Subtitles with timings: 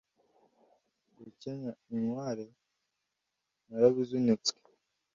[1.17, 2.45] Gukenya inkware
[3.67, 4.55] narabizinutswe